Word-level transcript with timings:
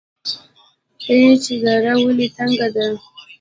پیج 1.03 1.41
دره 1.63 1.93
ولې 2.03 2.27
تنګه 2.35 2.67
ده؟ 2.75 2.87